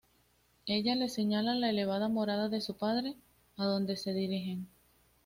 Ella 0.65 0.95
les 0.95 1.13
señala 1.13 1.53
la 1.53 1.69
elevada 1.69 2.07
morada 2.07 2.49
de 2.49 2.59
su 2.59 2.75
padre, 2.75 3.13
adonde 3.55 3.95
se 3.97 4.13
dirigen. 4.15 4.65